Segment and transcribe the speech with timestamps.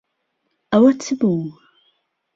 [0.71, 1.43] ئەوە چ بوو؟